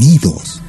[0.00, 0.62] Bienvenidos.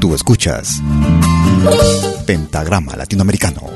[0.00, 0.82] Tú escuchas
[2.26, 3.70] Pentagrama Latinoamericano.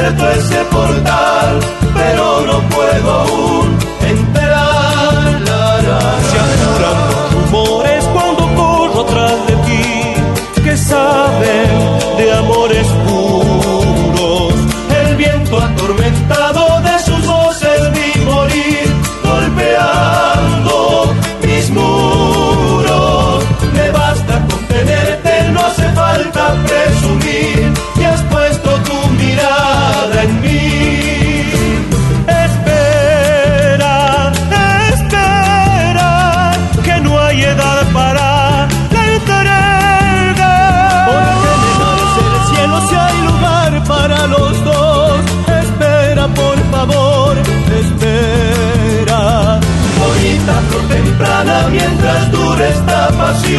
[0.00, 1.60] Abierto ese portal
[1.94, 3.69] pero no puedo aún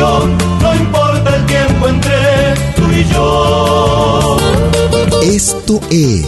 [0.01, 4.37] pasión no importa el tiempo entre tú y yo
[5.21, 6.25] Esto es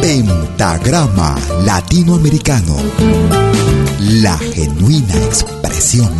[0.00, 2.76] Pentagrama Latinoamericano,
[4.00, 6.10] la genuina expresión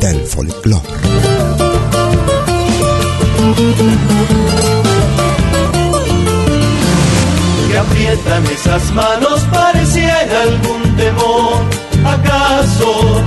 [0.00, 0.82] del folclore.
[7.68, 11.62] que aprietan esas manos pareciera algún temor.
[12.04, 13.22] ¿Acaso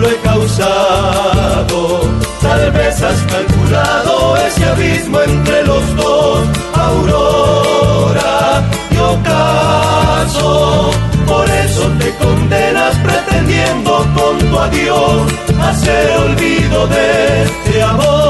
[0.00, 2.00] lo he causado?
[2.40, 10.90] Tal vez has calculado ese abismo entre los dos, Aurora y ocaso.
[11.26, 15.32] Por eso te condenas pretendiendo con tu adiós
[15.62, 18.21] hacer olvido de este amor.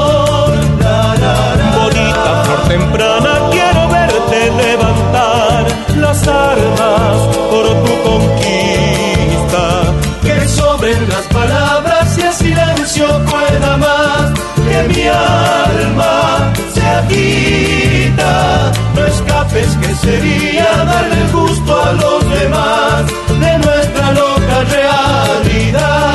[18.95, 26.05] No escapes que sería darle el gusto a los demás de nuestra loca realidad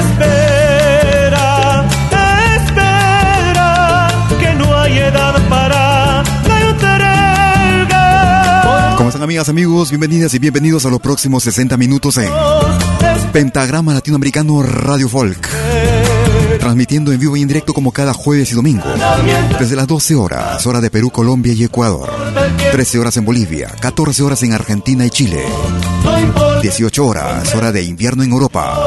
[0.00, 1.84] espera
[2.56, 4.08] espera
[4.40, 6.22] que no hay edad para
[7.88, 9.90] la ¿Cómo están amigas, amigos?
[9.90, 12.30] Bienvenidas y bienvenidos a los próximos 60 minutos en
[13.32, 15.48] Pentagrama Latinoamericano Radio Folk
[16.62, 18.84] transmitiendo en vivo e y en directo como cada jueves y domingo,
[19.58, 22.08] desde las 12 horas, hora de Perú, Colombia y Ecuador,
[22.70, 25.44] 13 horas en Bolivia, 14 horas en Argentina y Chile,
[26.62, 28.78] 18 horas, hora de invierno en Europa.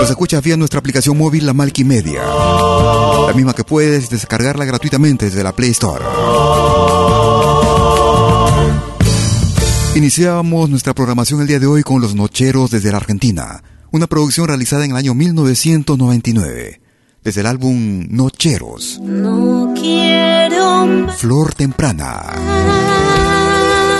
[0.00, 5.26] Los escuchas vía nuestra aplicación móvil La Malky Media, la misma que puedes descargarla gratuitamente
[5.26, 6.04] desde la Play Store.
[9.94, 14.46] Iniciamos nuestra programación el día de hoy con los Nocheros desde la Argentina, una producción
[14.48, 16.80] realizada en el año 1999,
[17.22, 19.00] desde el álbum Nocheros.
[19.00, 21.08] No quiero...
[21.16, 22.34] Flor Temprana.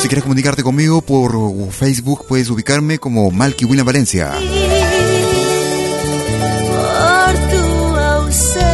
[0.00, 1.32] Si quieres comunicarte conmigo por
[1.72, 4.32] Facebook, puedes ubicarme como Malky William Valencia.
[4.34, 4.44] Por
[7.50, 8.68] tu ausencia.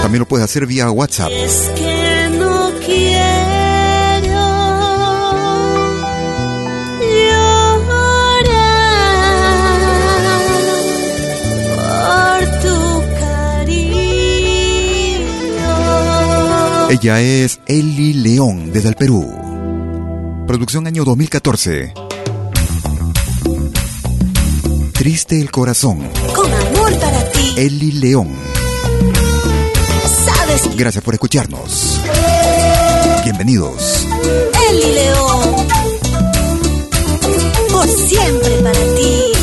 [0.00, 1.30] También lo puedes hacer vía WhatsApp.
[16.88, 19.28] Ella es Eli León desde el Perú.
[20.46, 21.92] Producción año 2014.
[24.92, 26.08] Triste el corazón.
[26.32, 27.54] Con amor para ti.
[27.56, 28.28] Eli León.
[30.24, 30.76] Sabes.
[30.76, 32.00] Gracias por escucharnos.
[33.24, 34.06] Bienvenidos.
[34.70, 35.66] Eli León.
[37.72, 39.35] Por siempre para ti.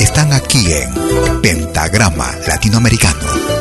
[0.00, 3.57] están aquí en Pentagrama Latinoamericano.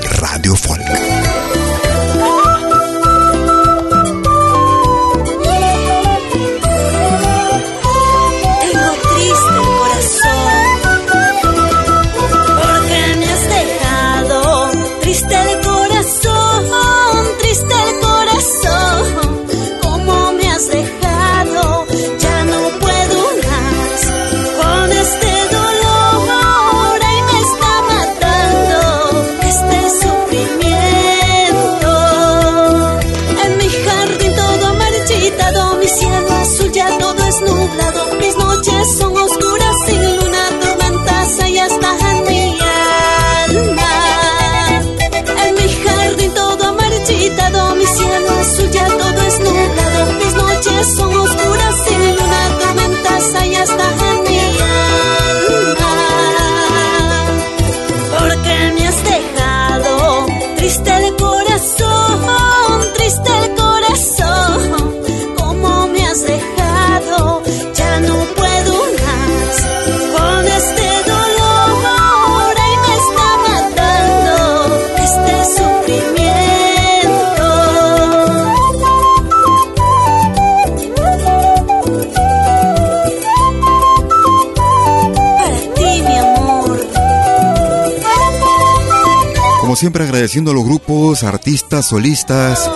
[89.78, 92.68] siempre agradeciendo a los grupos, artistas, solistas,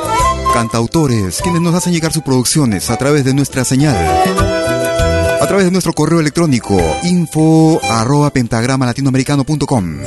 [0.53, 5.71] cantautores, quienes nos hacen llegar sus producciones a través de nuestra señal, a través de
[5.71, 9.97] nuestro correo electrónico info arroba pentagrama latinoamericano.com.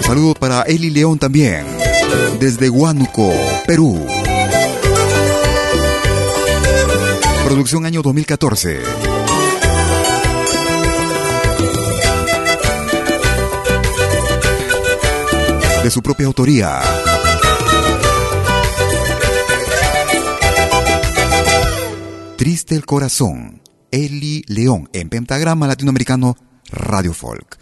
[0.00, 1.66] Saludos para Eli León también,
[2.40, 3.30] desde Huánuco,
[3.66, 4.02] Perú.
[7.44, 9.07] Producción año 2014.
[15.82, 16.80] de su propia autoría.
[22.36, 26.36] Triste el corazón, Eli León, en Pentagrama Latinoamericano
[26.70, 27.58] Radio Folk.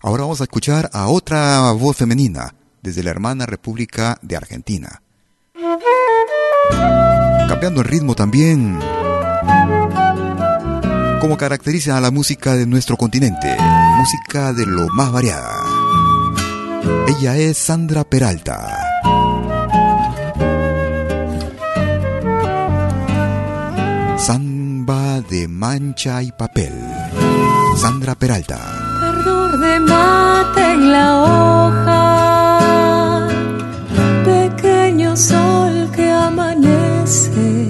[0.00, 5.02] Ahora vamos a escuchar a otra voz femenina desde la hermana República de Argentina.
[7.48, 8.78] Cambiando el ritmo también,
[11.20, 13.54] como caracteriza a la música de nuestro continente,
[13.98, 15.60] música de lo más variada.
[17.08, 18.90] Ella es Sandra Peralta.
[24.16, 26.72] Samba de mancha y papel.
[27.76, 28.58] Sandra Peralta.
[29.00, 32.00] Verdor de mate en la hoja.
[34.24, 37.66] Pequeño sol que amanece.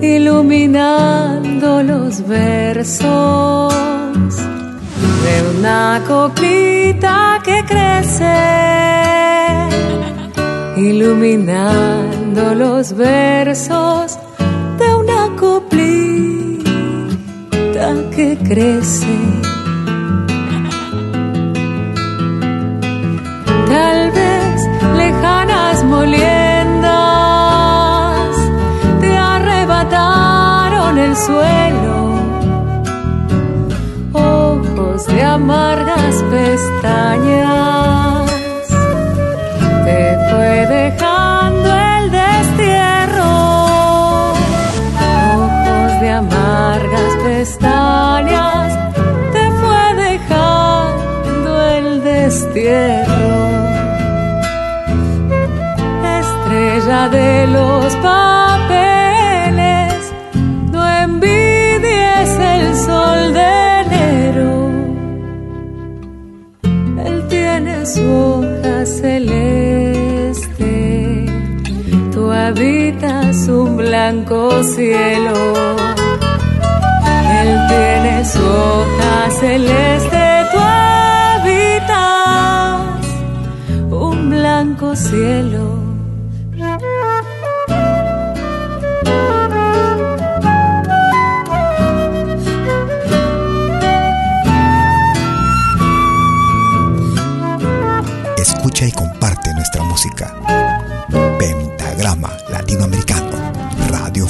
[0.00, 3.74] Iluminando los versos
[5.24, 8.36] de una coquita que crece.
[10.76, 14.18] Iluminando los versos
[18.16, 19.16] que crece.
[23.66, 26.90] Tal vez lejanas moliendas
[29.00, 31.93] te arrebataron el suelo.
[35.34, 38.30] Amargas pestañas
[39.84, 43.34] te fue dejando el destierro.
[45.34, 48.70] Ojos de amargas pestañas
[49.32, 53.34] te fue dejando el destierro.
[56.20, 57.92] Estrella de los
[74.64, 75.34] cielo
[77.68, 82.00] tiene su hoja celeste, tú habitas
[83.90, 85.63] un blanco cielo.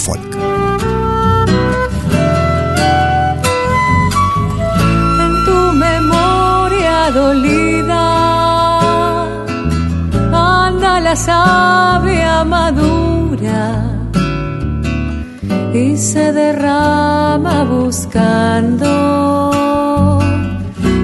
[0.04, 0.34] Radio Folk.
[7.12, 8.06] dolida
[10.32, 13.84] anda la savia madura
[15.72, 18.90] y se derrama buscando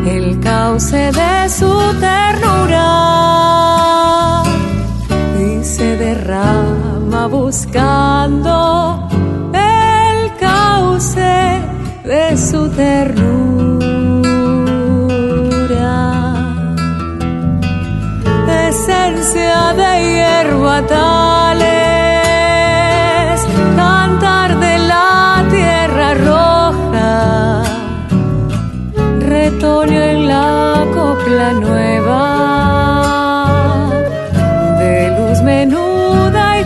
[0.06, 2.88] el cauce de su ternura
[5.38, 6.79] y se derrama
[7.30, 9.09] buscando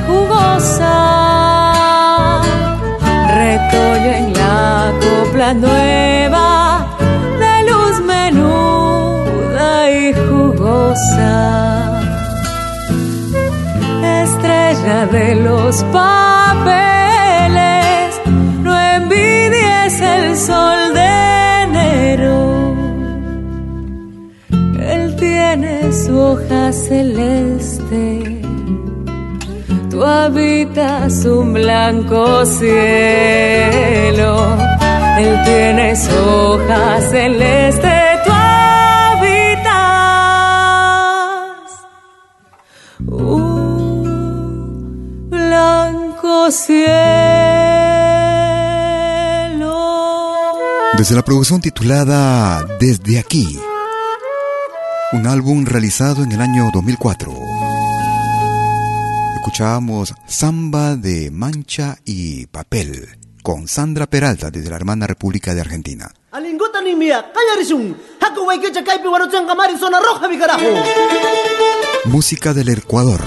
[0.06, 0.96] jugosa,
[3.40, 6.49] retoño en la copla nueva,
[7.42, 11.32] de luz menuda y jugosa.
[15.11, 16.90] De los papeles,
[18.62, 22.75] no envidies el sol de enero.
[24.80, 27.63] Él tiene su hoja celeste,
[30.25, 32.66] habitas un blanco cielo.
[35.19, 38.04] Él tiene su hoja celeste
[50.97, 53.59] Desde la producción titulada Desde aquí,
[55.12, 57.44] un álbum realizado en el año 2004.
[59.45, 66.11] Escuchábamos Samba de Mancha y Papel con Sandra Peralta desde la hermana República de Argentina.
[72.07, 73.21] Música del Ecuador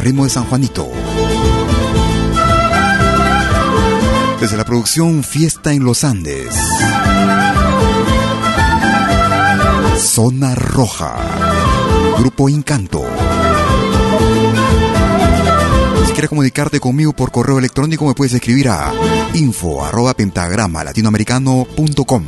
[0.00, 0.88] ritmo de San Juanito.
[4.40, 6.54] Desde la producción Fiesta en los Andes.
[9.98, 11.69] Zona Roja.
[12.20, 13.02] Grupo Encanto.
[16.12, 18.92] quieres comunicarte conmigo por correo electrónico, me puedes escribir a
[19.32, 22.24] info arroba pentagrama latinoamericano.com.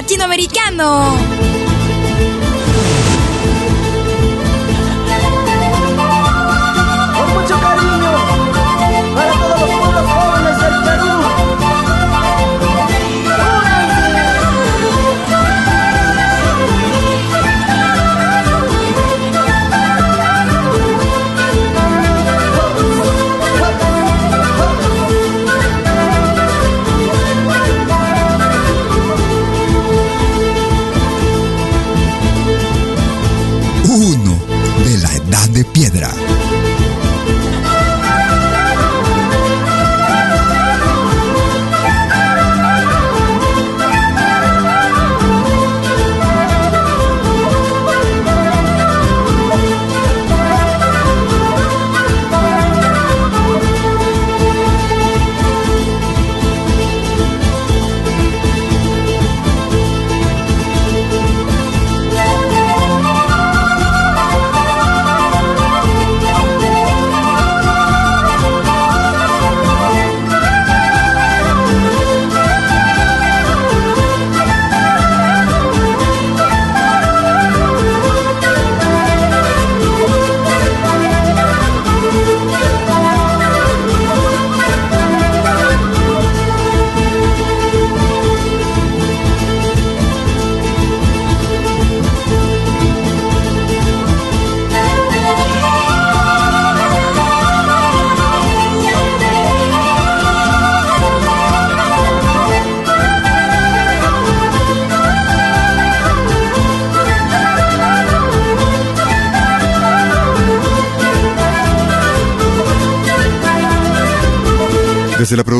[0.00, 0.59] latinoamericano.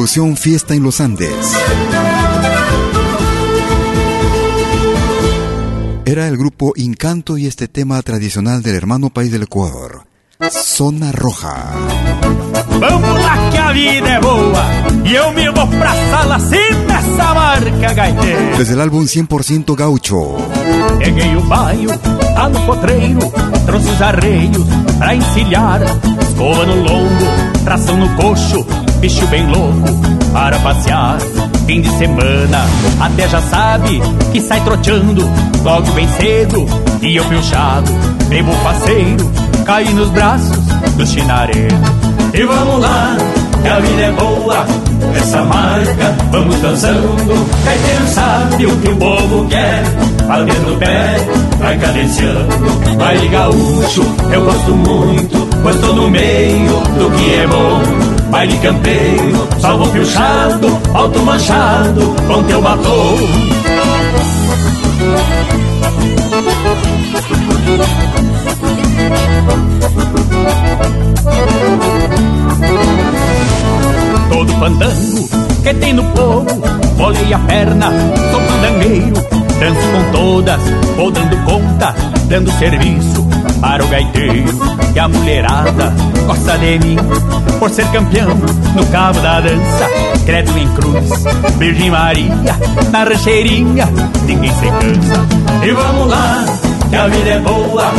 [0.01, 1.53] Producción Fiesta en los Andes.
[6.07, 10.07] Era el grupo Encanto y este tema tradicional del hermano país del Ecuador,
[10.51, 11.75] Zona Roja.
[12.81, 14.65] Vamos lá que a vida é boa
[15.05, 20.37] E eu me vou pra sala sem essa marca gaiteira Desde el álbum 100% gaucho
[20.99, 21.91] Peguei o baio,
[22.35, 23.31] tá no potreiro
[23.67, 24.67] Trouxe os arreios
[24.99, 25.83] pra encilhar
[26.23, 27.27] Escova no lombo,
[27.65, 28.65] tração no coxo
[29.01, 29.89] bicho bem louco
[30.33, 31.19] para passear.
[31.67, 32.67] Fim de semana,
[33.01, 34.01] até já sabe
[34.33, 35.23] que sai troteando
[35.63, 36.67] logo bem cedo.
[37.01, 37.91] E eu piochado,
[38.29, 39.31] bebo faceiro,
[39.65, 40.59] caí nos braços
[40.97, 41.77] do chinareiro.
[42.35, 43.17] E vamos lá,
[43.63, 44.67] que a vida é boa,
[45.17, 47.47] essa marca, vamos dançando.
[47.65, 49.83] Quem sabe o que o povo quer,
[50.27, 51.17] batendo o pé,
[51.59, 52.71] vai cadenciando.
[52.99, 59.49] Vai gaúcho, eu gosto muito, pois tô no meio do que é bom baile campeiro,
[59.61, 63.17] salvo piochado, alto manchado, com teu batom.
[74.31, 76.47] Todo pandango que tem no povo,
[76.97, 77.87] bolei a perna,
[78.31, 79.15] sou pandangueiro,
[79.59, 80.61] danço com todas,
[80.97, 81.95] vou dando conta,
[82.29, 83.27] dando serviço
[83.61, 84.51] para o gaiteiro
[84.95, 85.93] e a mulherada
[86.27, 86.97] gosta de mim
[87.59, 88.35] por ser campeão
[88.75, 89.87] no cabo da dança.
[90.25, 91.25] Credo em cruz,
[91.59, 92.57] Virgem Maria,
[92.91, 93.89] na rancheirinha,
[94.27, 95.27] ninguém se cansa.
[95.63, 96.45] E vamos lá,
[96.89, 97.93] que a vida é boa,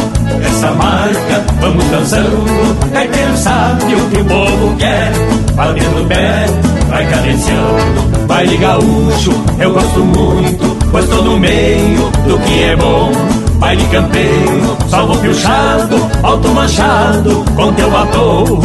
[0.45, 2.45] essa marca, vamos dançando.
[2.91, 5.11] Quem sabe o que o povo quer,
[5.55, 6.45] valendo pé,
[6.89, 8.27] vai cadenciando.
[8.27, 13.11] Baile gaúcho, eu gosto muito, pois tô no meio do que é bom.
[13.57, 18.61] Baile campeiro, salvo piochado, alto machado, com teu batom.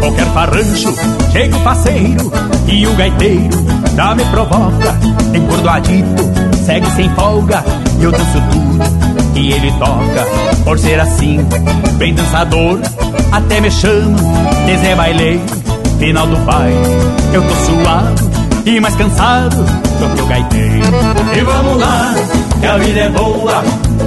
[0.00, 0.94] Qualquer farrancho,
[1.30, 2.32] chega o passeiro
[2.66, 4.98] e o gaiteiro já me provoca.
[5.34, 6.22] Engordoadito,
[6.64, 7.64] segue sem folga
[7.98, 10.26] e eu danço tudo que ele toca.
[10.64, 11.46] Por ser assim,
[11.96, 12.78] bem dançador,
[13.30, 14.16] até me chama
[14.66, 15.40] de Zé Baileiro.
[15.98, 16.76] Final do baile,
[17.32, 18.30] eu tô suado
[18.66, 20.84] e mais cansado do que o gaiteiro.
[21.36, 22.14] E vamos lá,
[22.60, 23.62] que a vida é boa,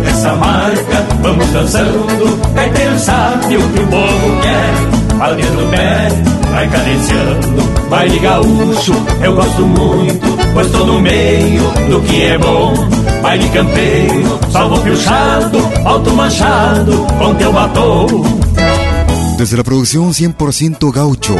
[0.05, 2.53] essa marca, vamos dançando.
[2.53, 6.07] Gaiteiro sabe o que o povo quer, palminha do pé,
[6.51, 7.74] vai cadenciando.
[7.89, 8.93] Baile gaúcho,
[9.23, 12.73] eu gosto muito, pois tô no meio do que é bom.
[13.21, 18.07] Baile campeiro, salvo piochado, alto manchado, com teu batom.
[19.37, 21.35] Desde la producción 100% gaucho.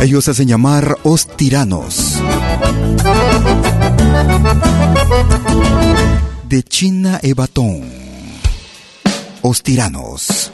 [0.00, 2.20] Ellos hacen llamar Os Tiranos.
[6.48, 7.82] De China Ebatón.
[9.42, 10.52] Os Tiranos.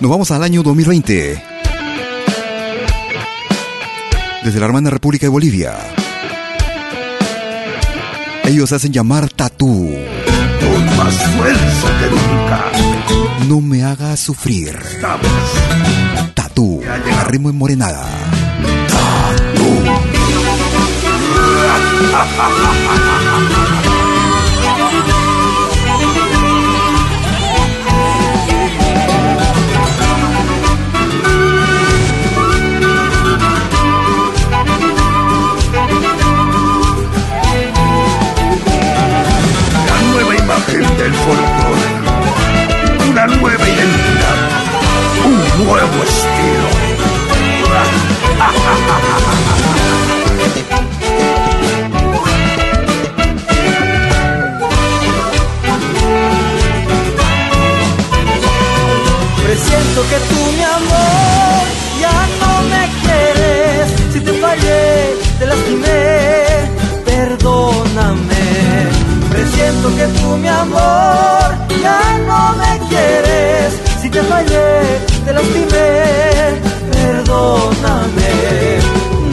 [0.00, 1.53] Nos vamos al año 2020.
[4.44, 5.72] Desde la hermana República de Bolivia.
[8.44, 9.90] Ellos hacen llamar Tatú.
[10.60, 12.62] Con más fuerza que nunca.
[13.48, 14.78] No me hagas sufrir.
[16.34, 16.82] Tatú.
[17.18, 18.06] A ritmo en morenada.
[18.86, 19.64] Tatú.
[45.64, 46.68] Nuevo estilo.
[59.44, 61.64] Presiento que tú, mi amor,
[62.00, 64.12] ya no me quieres.
[64.12, 66.44] Si te fallé, te lastimé,
[67.04, 68.44] perdóname.
[69.30, 71.46] Presiento que tú, mi amor,
[71.82, 73.93] ya no me quieres.
[74.14, 75.88] Te fallé, te lastimé,
[76.92, 78.32] perdóname.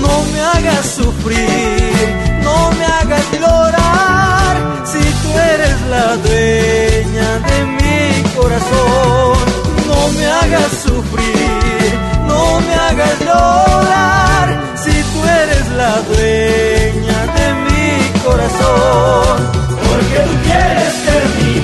[0.01, 2.07] No me hagas sufrir,
[2.43, 4.53] no me hagas llorar.
[4.91, 9.51] Si tú eres la dueña de mi corazón
[9.87, 11.91] no me hagas sufrir,
[12.27, 14.47] no me hagas llorar,
[14.83, 19.37] si tú eres la dueña de mi corazón.
[19.87, 21.60] Porque tú quieres terminar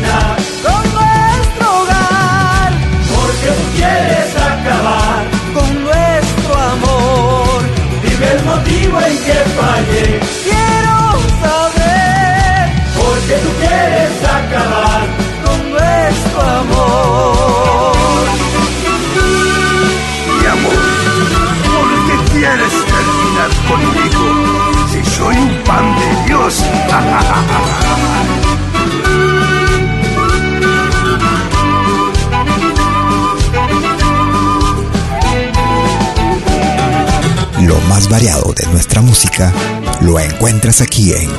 [38.20, 39.54] de nuestra música
[40.02, 41.30] lo encuentras aquí en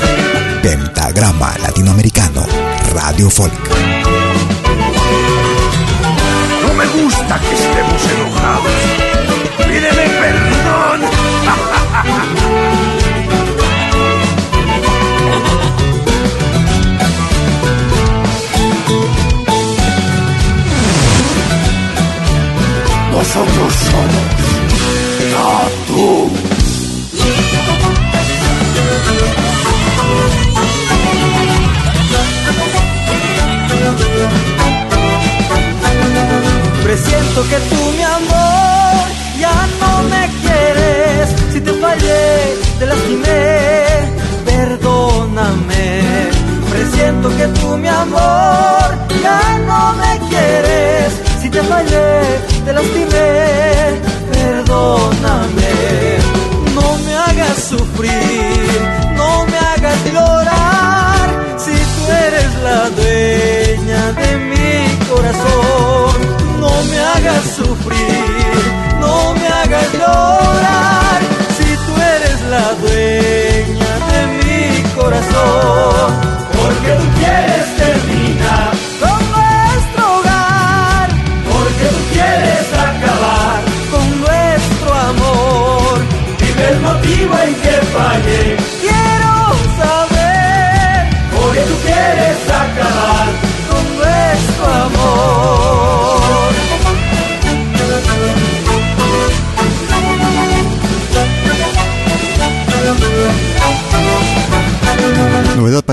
[0.63, 2.47] Pentagrama Latinoamericano
[2.95, 3.53] Radio Folk.
[6.63, 8.71] No me gusta que estemos enojados.
[9.67, 11.01] Pídeme perdón.
[23.11, 24.39] Nosotros somos
[25.33, 26.38] Tatu.
[36.89, 39.07] Presiento que tú, mi amor,
[39.39, 41.29] ya no me quieres.
[41.53, 43.47] Si te fallé, te lastimé,
[44.45, 46.03] perdóname.
[46.71, 48.87] Presiento que tú, mi amor,
[49.23, 51.13] ya no me quieres.
[51.41, 52.11] Si te fallé,
[52.65, 53.31] te lastimé,
[54.33, 55.73] perdóname.
[56.75, 58.81] No me hagas sufrir,
[59.15, 61.27] no me hagas llorar.
[61.59, 63.58] Si tú eres la dueña
[65.09, 66.13] corazón
[66.61, 68.59] no me hagas sufrir,
[69.01, 71.21] no me hagas llorar,
[71.57, 76.11] si tú eres la dueña de mi corazón,
[76.59, 81.09] porque tú quieres terminar con nuestro hogar,
[81.53, 83.59] porque tú quieres acabar
[83.93, 85.99] con nuestro amor.
[86.39, 88.57] Dime el motivo en que fallé,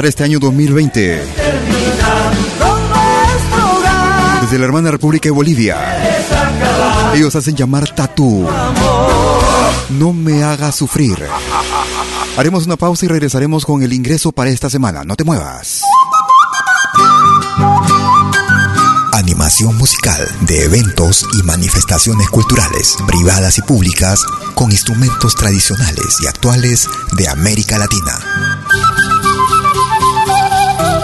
[0.08, 1.24] este año 2020.
[4.41, 5.78] Desde la hermana República de Bolivia.
[7.13, 8.48] Ellos hacen llamar Tatú.
[9.89, 11.18] No me hagas sufrir.
[12.38, 15.04] Haremos una pausa y regresaremos con el ingreso para esta semana.
[15.04, 15.82] No te muevas.
[19.13, 26.88] Animación musical de eventos y manifestaciones culturales, privadas y públicas, con instrumentos tradicionales y actuales
[27.13, 28.20] de América Latina.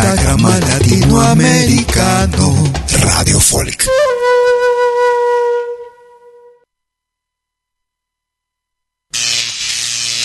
[0.00, 2.54] Latinoamericano
[3.00, 3.84] Radio Folk.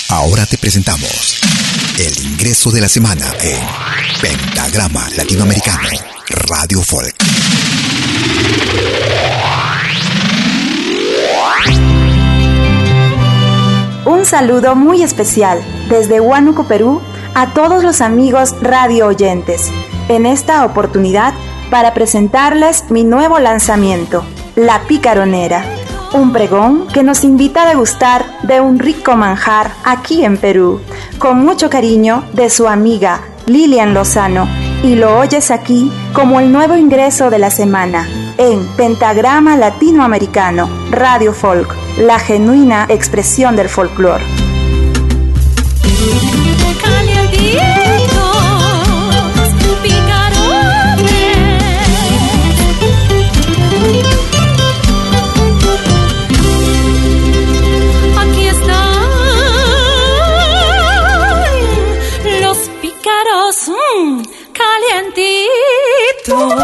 [0.09, 1.39] Ahora te presentamos
[1.97, 3.57] el ingreso de la semana en
[4.21, 5.89] Pentagrama Latinoamericano
[6.27, 7.15] Radio Folk.
[14.05, 17.01] Un saludo muy especial desde Huánuco, Perú,
[17.35, 19.71] a todos los amigos radio oyentes.
[20.09, 21.33] En esta oportunidad,
[21.69, 24.23] para presentarles mi nuevo lanzamiento,
[24.55, 25.65] La Picaronera,
[26.13, 30.79] un pregón que nos invita a degustar de un rico manjar aquí en Perú,
[31.17, 34.47] con mucho cariño de su amiga Lilian Lozano,
[34.83, 41.33] y lo oyes aquí como el nuevo ingreso de la semana en Pentagrama Latinoamericano, Radio
[41.33, 44.42] Folk, la genuina expresión del folclore.
[66.25, 66.62] Victor.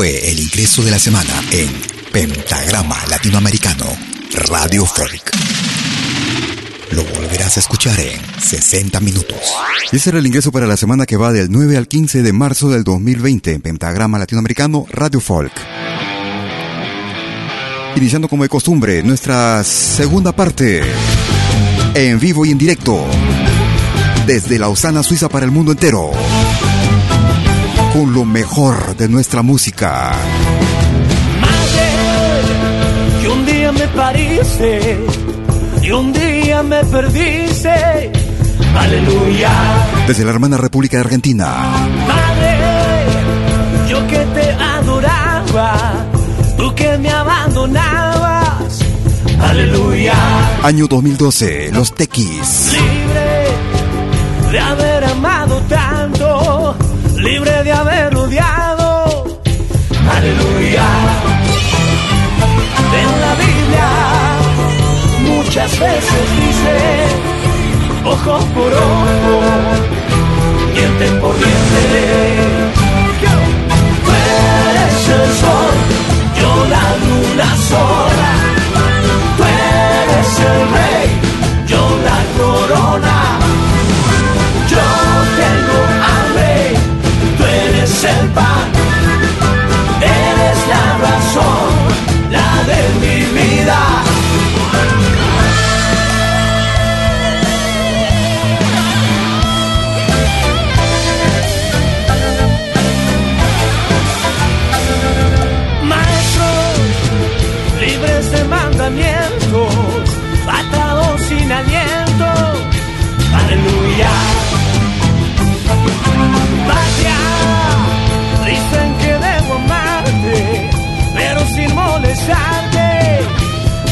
[0.00, 1.68] Fue el ingreso de la semana en
[2.10, 3.84] Pentagrama Latinoamericano
[4.48, 5.30] Radio Folk.
[6.92, 9.36] Lo volverás a escuchar en 60 minutos.
[9.92, 12.70] Ese era el ingreso para la semana que va del 9 al 15 de marzo
[12.70, 15.52] del 2020 en Pentagrama Latinoamericano Radio Folk.
[17.96, 20.80] Iniciando como de costumbre nuestra segunda parte
[21.92, 23.04] en vivo y en directo
[24.26, 26.10] desde Lausana, Suiza para el mundo entero
[27.92, 30.12] con lo mejor de nuestra música.
[31.40, 35.04] Madre, que un día me pariste
[35.82, 38.12] y un día me perdiste.
[38.76, 39.50] Aleluya.
[40.06, 41.46] Desde la hermana República de Argentina.
[42.06, 42.58] Madre,
[43.88, 46.06] yo que te adoraba,
[46.56, 48.80] tú que me abandonabas.
[49.40, 50.14] Aleluya.
[50.62, 52.72] Año 2012, Los Tequis.
[52.72, 53.50] Libre
[54.52, 55.79] de haber amado tanto
[65.60, 66.74] muchas veces dice,
[68.04, 69.42] ojo por ojo,
[70.74, 72.02] diente por diente.
[74.04, 75.74] Tú eres el sol,
[76.40, 78.39] yo la luna sola.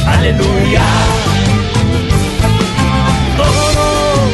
[0.07, 0.83] Aleluya.
[3.37, 4.31] Todos,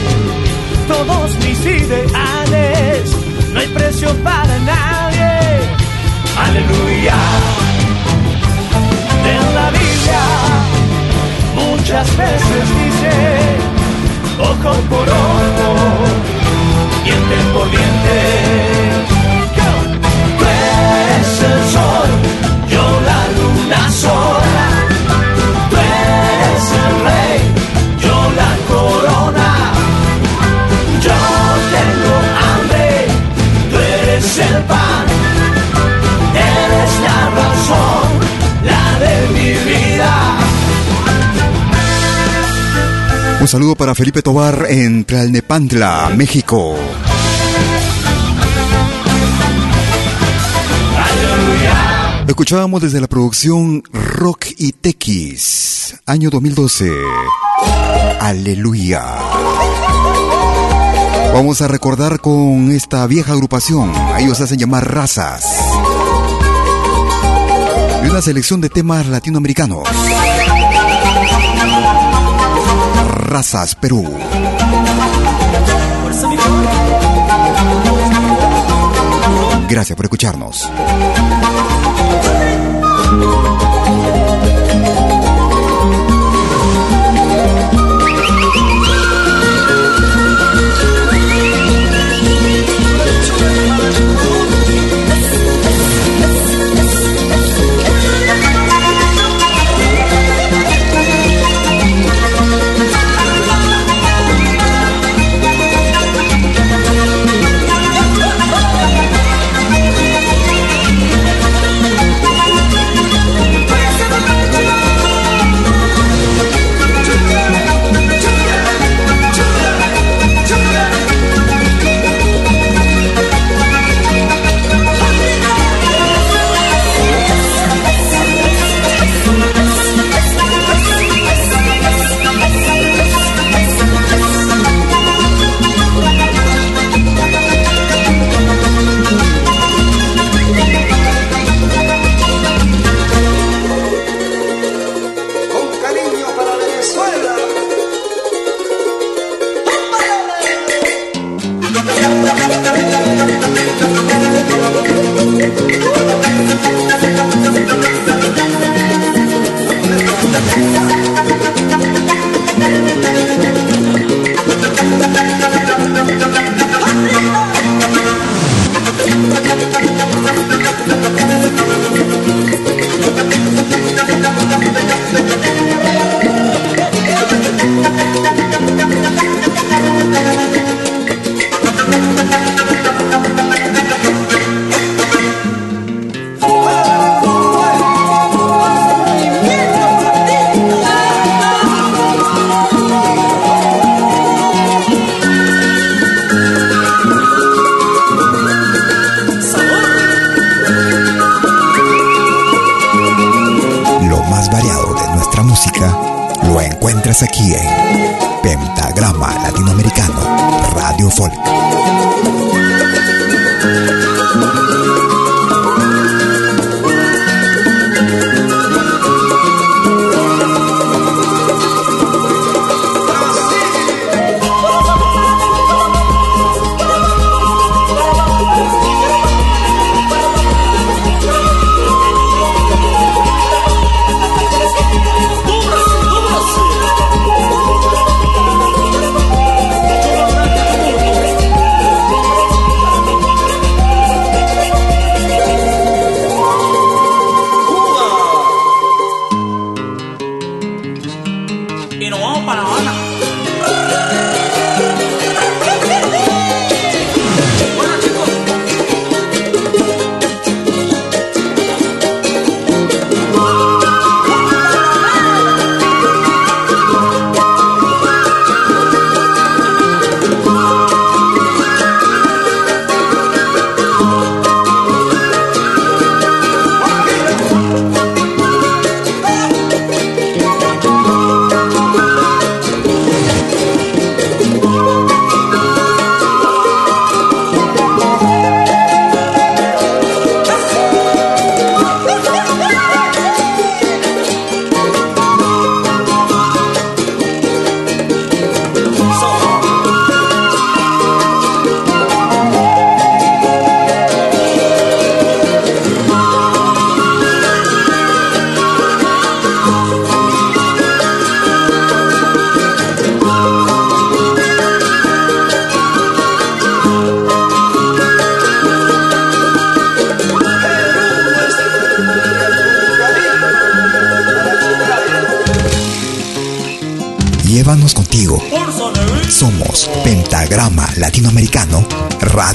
[0.89, 3.17] todos mis ideales,
[3.53, 5.31] no hay precio para nadie.
[6.37, 7.15] Aleluya.
[9.25, 10.25] En la Biblia
[11.55, 13.13] muchas veces dice,
[14.41, 15.69] ojo por ojo,
[17.05, 18.21] diente por diente.
[20.39, 22.14] Tú eres el sol,
[23.95, 24.67] sola.
[25.71, 27.39] Tú eres el rey,
[28.05, 29.51] yo la corona.
[31.07, 31.19] Yo
[31.77, 32.15] tengo
[32.45, 33.07] hambre,
[33.71, 35.05] tú eres el pan.
[36.35, 38.07] Eres la razón,
[38.65, 40.13] la de mi vida.
[43.41, 46.77] Un saludo para Felipe Tobar en Tlalnepantla, México.
[52.27, 56.91] Escuchábamos desde la producción Rock y Tequis, año 2012.
[58.19, 59.05] Aleluya.
[61.35, 65.45] Vamos a recordar con esta vieja agrupación, ellos hacen llamar razas.
[68.05, 69.87] Y una selección de temas latinoamericanos.
[73.11, 74.11] Razas Perú.
[79.69, 80.71] Gracias por escucharnos.
[83.23, 83.64] Aquí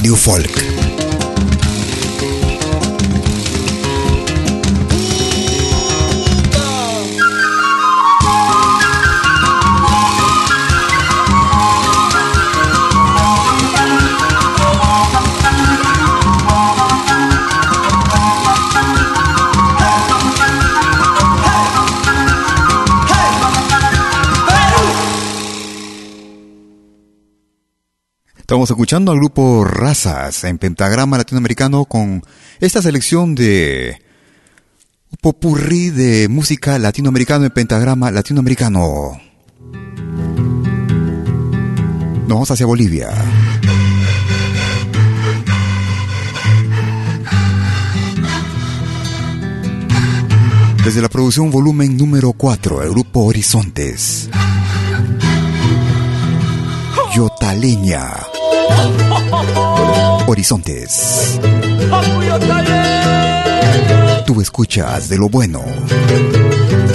[0.09, 0.78] Radio Folk.
[28.89, 32.23] Escuchando al grupo Razas en pentagrama latinoamericano con
[32.59, 34.01] esta selección de
[35.21, 39.11] popurrí de música latinoamericano en pentagrama latinoamericano.
[42.21, 43.09] Nos vamos hacia Bolivia.
[50.83, 54.31] Desde la producción volumen número 4, el grupo Horizontes.
[57.15, 58.38] Yotaleña.
[60.27, 61.39] Horizontes.
[64.25, 65.63] Tú escuchas de lo bueno,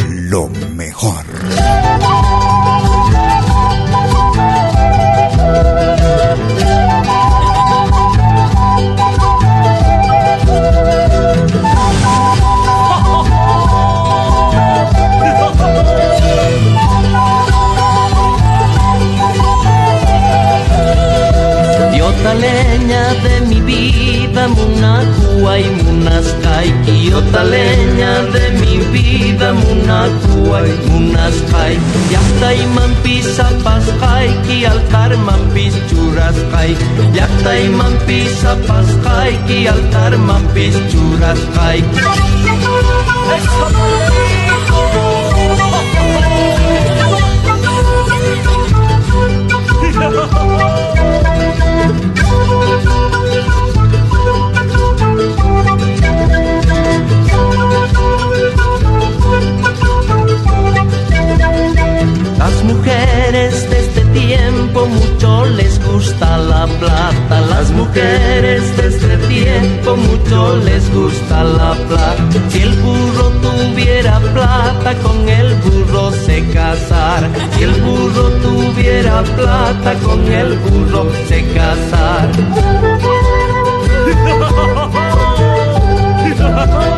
[0.08, 1.24] lo mejor.
[22.32, 26.72] Leña de mi vida, munakua y munaskai.
[26.84, 31.74] Quiota leña de mi vida, munakua y munaskai.
[32.10, 36.76] Yakta y mampisa paskai, ki altar mampis churaskai.
[37.12, 41.84] Yakta y mampisa paskai, ki altar mampis churaskai.
[64.86, 67.40] Mucho les gusta la plata.
[67.50, 72.16] Las mujeres de este tiempo mucho les gusta la plata.
[72.48, 77.28] Si el burro tuviera plata, con el burro se casar.
[77.56, 81.44] Si el burro tuviera plata, con el burro se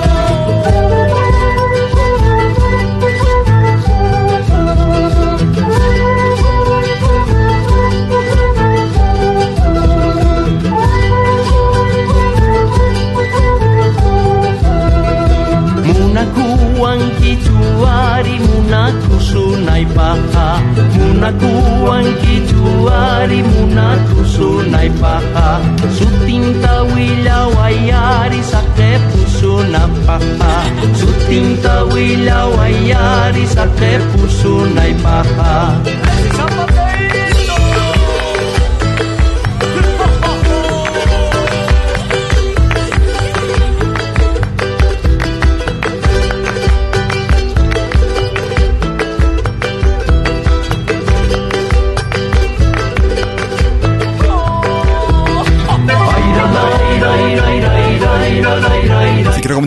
[17.56, 20.60] kijuari munaku sunai paha.
[20.96, 25.60] Munakuan kijuari munaku sunai paha.
[25.98, 30.54] Sutinta wila wayari sake pusuna paha.
[31.00, 35.80] Sutinta wila wayari sake pusunai paha.
[35.84, 36.85] Hey,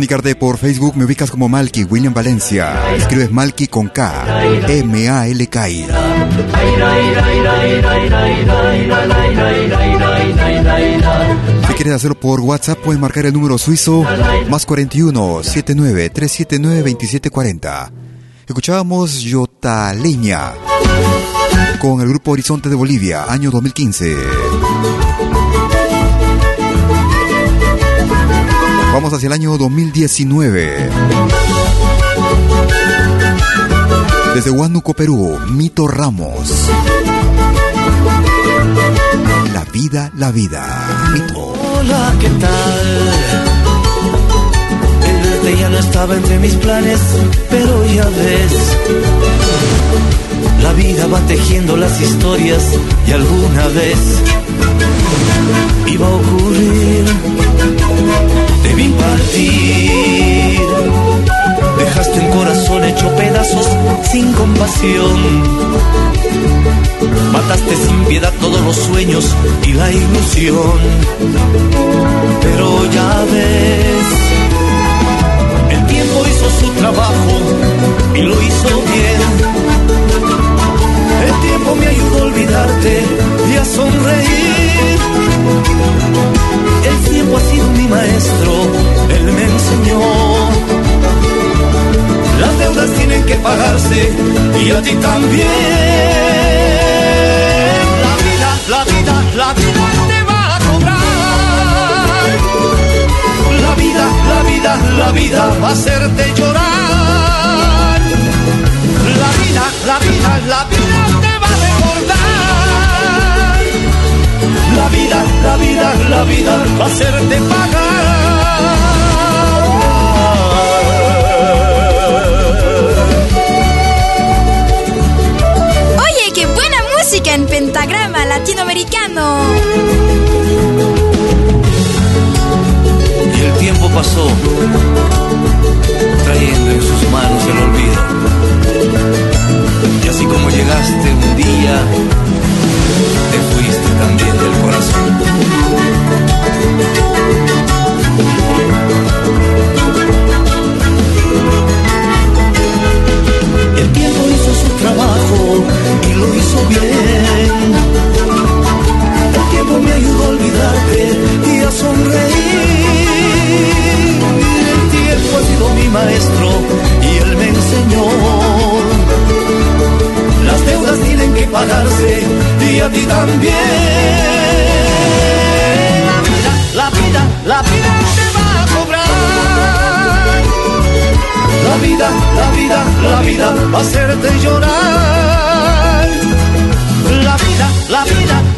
[0.10, 2.96] por Facebook, me ubicas como Malky William Valencia.
[2.96, 5.68] Escribes Malky con K, M-A-L-K.
[11.68, 14.04] Si quieres hacerlo por WhatsApp, puedes marcar el número suizo
[14.50, 17.92] más 41 79 379 2740.
[18.48, 20.54] Escuchábamos Yotaleña
[21.80, 24.16] con el grupo Horizonte de Bolivia, año 2015.
[28.94, 30.90] Vamos hacia el año 2019.
[34.36, 36.50] Desde Huánuco, Perú, Mito Ramos.
[39.54, 41.10] La vida, la vida.
[41.14, 41.54] Mito.
[41.80, 42.82] Hola, ¿qué tal?
[45.08, 47.00] El verte ya no estaba entre mis planes,
[47.50, 48.78] pero ya ves.
[50.64, 52.64] La vida va tejiendo las historias
[53.08, 53.98] y alguna vez
[55.88, 57.06] iba a ocurrir
[58.80, 60.60] debí partir.
[61.78, 63.68] Dejaste un corazón hecho pedazos
[64.12, 65.18] sin compasión.
[67.32, 69.36] Mataste sin piedad todos los sueños
[69.68, 70.80] y la ilusión.
[72.42, 73.19] Pero ya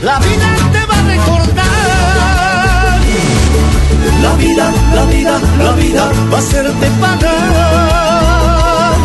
[0.01, 1.65] la vida te va a recordar.
[4.21, 8.97] La vida, la vida, la vida va a hacerte pagar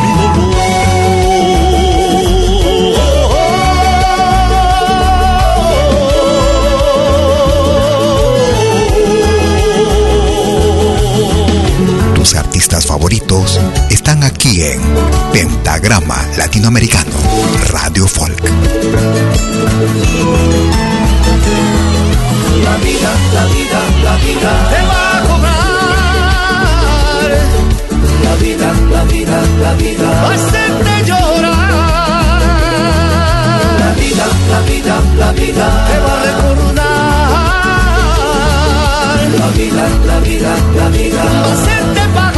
[0.00, 0.54] mi dolor.
[12.36, 13.60] artistas favoritos
[14.24, 14.80] aquí en
[15.32, 17.10] Pentagrama Latinoamericano,
[17.70, 18.40] Radio Folk.
[22.64, 25.64] La vida, la vida, la vida te va a cobrar.
[28.24, 31.74] La vida, la vida, la vida va a hacerte llorar.
[33.78, 36.94] La vida, la vida, la vida te va a recordar.
[39.38, 42.33] La vida, la vida, la vida va a hacerte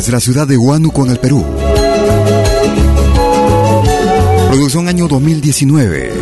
[0.00, 1.44] desde la ciudad de Huánuco en el Perú.
[4.48, 6.14] Producción año 2019.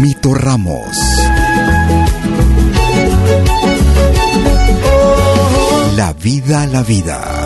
[0.00, 0.80] Mito Ramos.
[5.96, 7.45] La vida, la vida.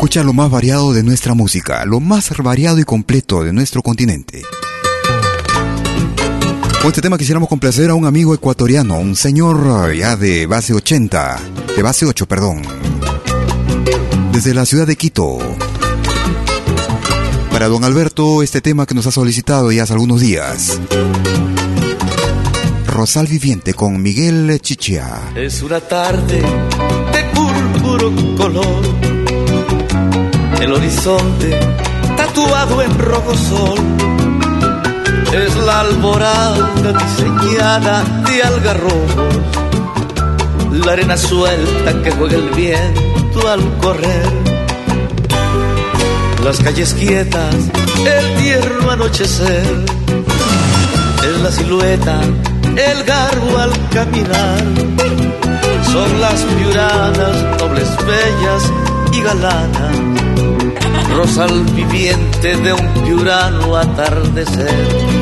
[0.00, 4.40] Escucha lo más variado de nuestra música, lo más variado y completo de nuestro continente.
[6.80, 11.40] Con este tema quisiéramos complacer a un amigo ecuatoriano, un señor ya de base 80,
[11.76, 12.62] de base 8, perdón.
[14.32, 15.38] Desde la ciudad de Quito.
[17.52, 20.80] Para don Alberto, este tema que nos ha solicitado ya hace algunos días.
[22.86, 25.30] Rosal Viviente con Miguel Chichia.
[25.36, 29.09] Es una tarde de púrpuro color.
[30.60, 31.58] El horizonte
[32.16, 33.78] tatuado en rojo sol.
[35.32, 39.14] Es la alborada diseñada de algarrobos,
[40.84, 44.28] la arena suelta que juega el viento al correr,
[46.44, 47.54] las calles quietas,
[48.04, 49.84] el tierno anochecer,
[51.22, 52.20] es la silueta,
[52.64, 54.64] el garbo al caminar,
[55.92, 58.72] son las piuranas, nobles, bellas
[59.12, 60.10] y galanas
[61.16, 65.20] rosal viviente de un piurano atardecer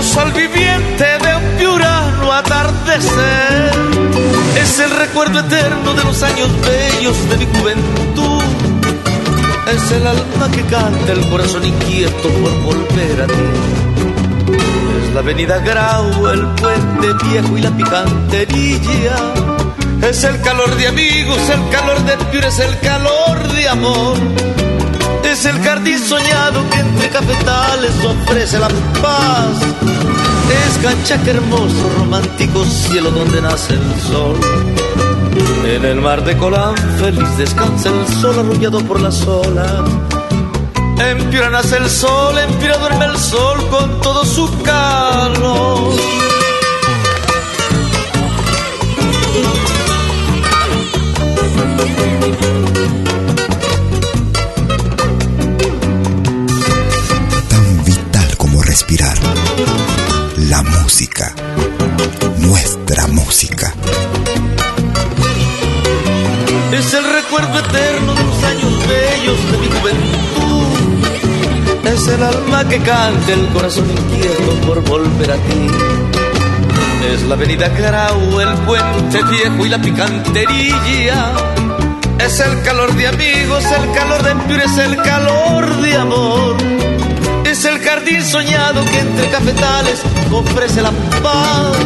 [0.00, 3.70] rosal viviente de un piurano atardecer.
[4.58, 8.42] Es el recuerdo eterno de los años bellos de mi juventud.
[9.74, 14.54] Es el alma que canta, el corazón inquieto por volver a ti.
[15.02, 19.59] Es la avenida Grau, el puente viejo y la picantería.
[20.02, 24.16] Es el calor de amigos, el calor de Piura, es el calor de amor
[25.30, 28.68] es el jardín soñado que entre cafetales ofrece la
[29.00, 29.56] paz.
[30.66, 34.36] Es canchaque hermoso, romántico cielo donde nace el sol.
[35.64, 39.82] En el mar de Colán feliz descansa el sol arrullado por las olas.
[40.98, 46.29] En Piura nace el sol, en Piura duerme el sol con todo su calor.
[60.36, 61.34] La música.
[62.36, 63.72] Nuestra música.
[66.70, 70.66] Es el recuerdo eterno de los años bellos de mi juventud.
[71.86, 75.66] Es el alma que canta, el corazón inquieto por volver a ti.
[77.10, 81.32] Es la avenida Grau, el puente viejo y la picantería.
[82.18, 86.99] Es el calor de amigos, el calor de es el calor de amor
[87.50, 90.92] es el jardín soñado que entre cafetales ofrece la
[91.22, 91.76] paz.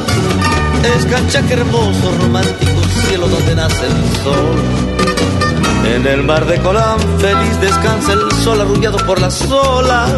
[0.95, 3.93] Es canchaque hermoso, romántico cielo donde nace el
[4.23, 4.57] sol.
[5.87, 10.11] En el mar de Colán feliz descansa el sol arrullado por las olas.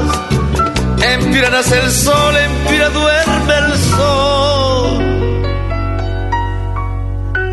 [1.02, 4.98] En Pira nace el sol, en Pira duerme el sol.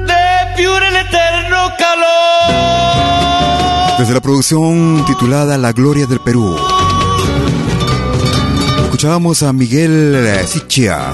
[0.08, 2.14] De Piura el eterno calor.
[4.00, 6.58] Desde la producción titulada La Gloria del Perú
[9.04, 11.12] escuchábamos a Miguel Sichia.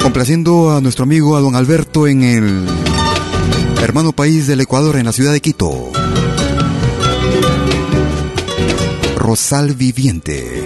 [0.00, 2.66] Complaciendo a nuestro amigo, a don Alberto, en el
[3.82, 5.92] hermano país del Ecuador, en la ciudad de Quito.
[9.18, 10.64] Rosal Viviente.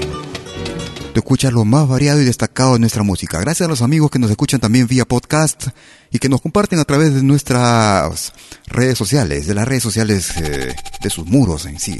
[1.12, 3.40] Te escuchas lo más variado y destacado de nuestra música.
[3.40, 5.70] Gracias a los amigos que nos escuchan también vía podcast
[6.12, 8.32] y que nos comparten a través de nuestras
[8.68, 10.72] redes sociales, de las redes sociales eh,
[11.02, 11.98] de sus muros en sí,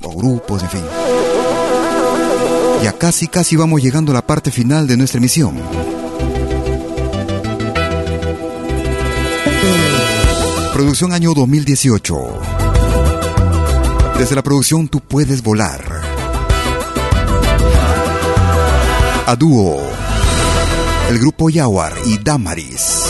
[0.00, 1.35] los grupos, en fin.
[2.82, 5.56] Ya casi casi vamos llegando a la parte final de nuestra emisión.
[10.72, 12.14] Producción año 2018.
[14.18, 15.82] Desde la producción Tú puedes volar.
[19.26, 19.80] A dúo.
[21.08, 23.02] El grupo Yawar y Damaris.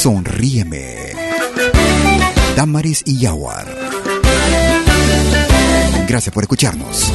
[0.00, 1.12] Sonríeme.
[2.56, 3.89] Damaris y Yawar.
[6.10, 7.12] Gracias por escucharnos.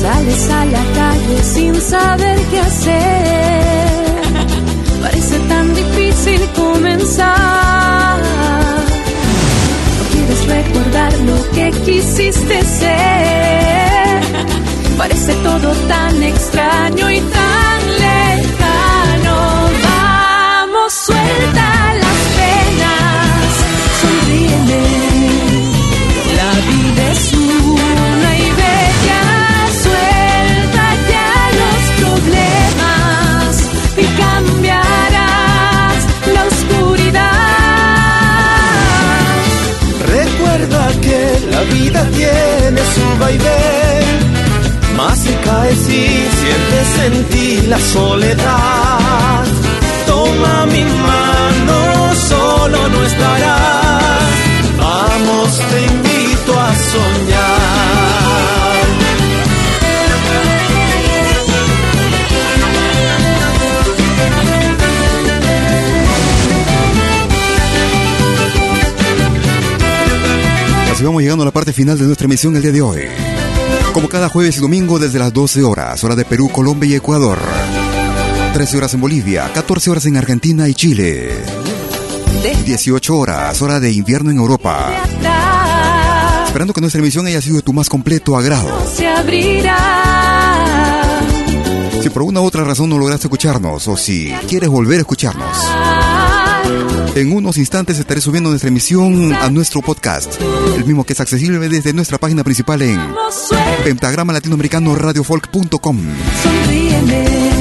[0.00, 3.11] Sales a la calle sin saber qué hacer.
[14.98, 17.51] Parece todo tan extraño y tan
[43.32, 44.96] vaivén.
[44.96, 46.02] Más si cae si
[46.40, 49.44] sientes en ti la soledad.
[50.06, 54.32] Toma mi mano, solo no estarás.
[54.78, 55.60] Vamos
[71.02, 73.00] Así vamos llegando a la parte final de nuestra emisión el día de hoy.
[73.92, 77.40] Como cada jueves y domingo desde las 12 horas, hora de Perú, Colombia y Ecuador.
[78.54, 81.42] 13 horas en Bolivia, 14 horas en Argentina y Chile.
[82.64, 84.92] 18 horas, hora de invierno en Europa.
[86.46, 88.68] Esperando que nuestra emisión haya sido de tu más completo agrado.
[92.00, 95.66] Si por una u otra razón no lograste escucharnos o si quieres volver a escucharnos,
[97.14, 100.40] en unos instantes estaré subiendo nuestra emisión a nuestro podcast,
[100.76, 103.00] el mismo que es accesible desde nuestra página principal en
[103.84, 105.98] pentagrama latinoamericano radiofolk.com.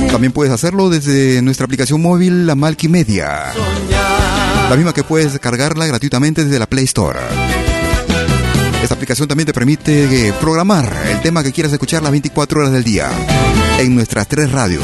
[0.09, 3.53] También puedes hacerlo desde nuestra aplicación móvil La Malky Media,
[4.69, 7.19] la misma que puedes descargarla gratuitamente desde la Play Store.
[8.81, 12.73] Esta aplicación también te permite eh, programar el tema que quieras escuchar las 24 horas
[12.73, 13.09] del día
[13.79, 14.83] en nuestras tres radios.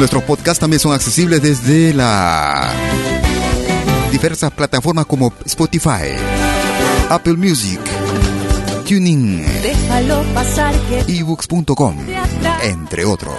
[0.00, 2.72] Nuestros podcasts también son accesibles desde las
[4.10, 6.16] diversas plataformas como Spotify,
[7.10, 7.78] Apple Music,
[8.88, 9.44] Tuning,
[11.06, 11.96] ebooks.com,
[12.62, 13.36] entre otros.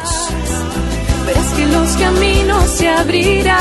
[1.26, 3.58] ves que los caminos se abrirán.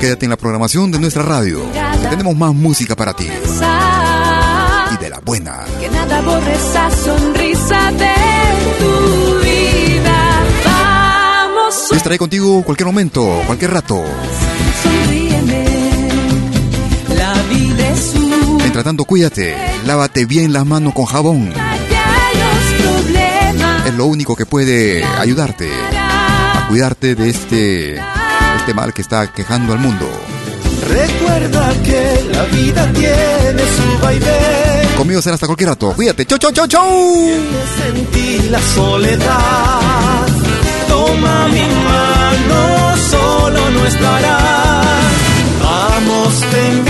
[0.00, 1.60] Quédate en la programación de nuestra radio.
[2.08, 3.28] Tenemos más música para ti.
[4.94, 5.66] Y de la buena.
[5.78, 8.19] Que nada borre esa sonrisa de
[12.00, 14.02] estaré contigo cualquier momento, cualquier rato.
[18.56, 19.54] Mientras tanto, cuídate.
[19.84, 21.52] Lávate bien las manos con jabón.
[23.86, 29.74] Es lo único que puede ayudarte a cuidarte de este, este mal que está quejando
[29.74, 30.08] al mundo.
[30.88, 34.96] Recuerda que la vida tiene su vaivén.
[34.96, 35.92] Conmigo será hasta cualquier rato.
[35.92, 36.24] Cuídate.
[36.24, 37.28] Chau, chau, chau, chau.
[37.76, 40.29] Sentí la soledad.
[41.10, 44.86] Toma mi mano, solo no estarás.
[45.60, 46.89] Vamos, te